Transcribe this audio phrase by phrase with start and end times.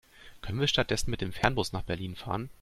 [0.41, 2.49] Können wir stattdessen mit dem Fernbus nach Berlin fahren?